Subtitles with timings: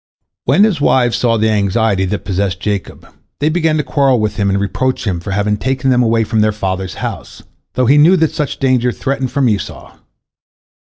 [0.45, 3.07] When his wives saw the anxiety that possessed Jacob,
[3.37, 6.41] they began to quarrel with him, and reproach him for having taken them away from
[6.41, 7.43] their father's house,
[7.75, 9.95] though he knew that such danger threatened from Esau.